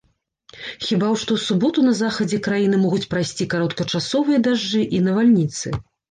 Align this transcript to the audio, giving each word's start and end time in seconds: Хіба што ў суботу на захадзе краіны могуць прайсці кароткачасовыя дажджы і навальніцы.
Хіба 0.85 1.09
што 1.23 1.25
ў 1.33 1.39
суботу 1.47 1.83
на 1.87 1.91
захадзе 1.99 2.39
краіны 2.47 2.79
могуць 2.85 3.09
прайсці 3.11 3.47
кароткачасовыя 3.51 4.39
дажджы 4.47 4.81
і 5.01 5.03
навальніцы. 5.09 5.75